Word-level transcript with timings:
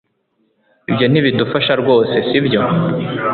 Ibyo 0.89 1.05
ntibidufasha 1.07 1.73
rwose 1.81 2.15
sibyo 2.27 2.61